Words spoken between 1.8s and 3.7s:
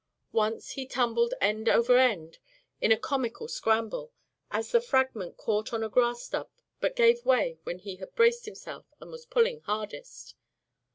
end in a comical